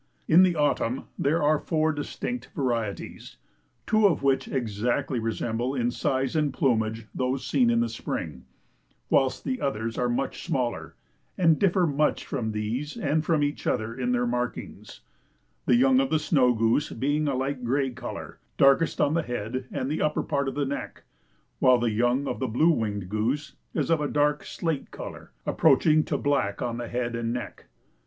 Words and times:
In 0.27 0.41
the 0.41 0.55
autumn 0.55 1.03
there 1.19 1.43
are 1.43 1.59
four 1.59 1.91
distinct 1.93 2.49
varieties, 2.55 3.37
two 3.85 4.07
of 4.07 4.23
which 4.23 4.47
exactly 4.47 5.19
resemble 5.19 5.75
in 5.75 5.91
size 5.91 6.35
and 6.35 6.51
plumage 6.51 7.05
those 7.13 7.45
seen 7.45 7.69
in 7.69 7.81
the 7.81 7.87
spring, 7.87 8.45
whilst 9.11 9.43
the 9.43 9.61
others 9.61 9.99
are 9.99 10.09
much 10.09 10.43
smaller, 10.43 10.95
and 11.37 11.59
differ 11.59 11.85
much 11.85 12.25
from 12.25 12.51
these 12.51 12.97
and 12.97 13.23
from 13.23 13.43
each 13.43 13.67
other 13.67 13.93
in 13.93 14.11
their 14.11 14.25
markings; 14.25 15.01
the 15.67 15.75
young 15.75 15.99
of 15.99 16.09
the 16.09 16.17
snow 16.17 16.55
goose 16.55 16.89
being 16.89 17.27
of 17.27 17.35
a 17.35 17.37
light 17.37 17.63
grey 17.63 17.91
colour, 17.91 18.39
darkest 18.57 18.99
on 18.99 19.13
the 19.13 19.21
head 19.21 19.67
and 19.71 20.01
upper 20.01 20.23
part 20.23 20.47
of 20.47 20.55
the 20.55 20.65
neck; 20.65 21.03
whilst 21.59 21.81
the 21.81 21.91
young 21.91 22.25
of 22.25 22.39
the 22.39 22.47
blue 22.47 22.71
winged 22.71 23.07
goose 23.07 23.53
is 23.75 23.91
of 23.91 24.01
a 24.01 24.07
dark 24.07 24.43
slate 24.45 24.89
colour, 24.89 25.29
approaching 25.45 26.03
to 26.03 26.17
black 26.17 26.59
on 26.59 26.77
the 26.77 26.87
head 26.87 27.15
and 27.15 27.31
neck. 27.31 27.65